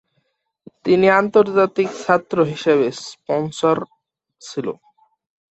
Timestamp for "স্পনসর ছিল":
3.03-4.67